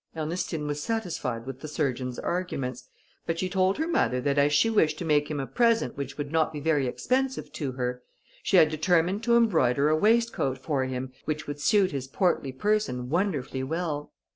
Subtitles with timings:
[0.15, 2.89] Ernestine was satisfied with the surgeon's arguments,
[3.27, 6.17] but she told her mother that as she wished to make him a present which
[6.17, 8.01] would not be very expensive to her,
[8.41, 13.11] she had determined to embroider a waistcoat for him, which would suit his portly person
[13.11, 14.11] wonderfully well.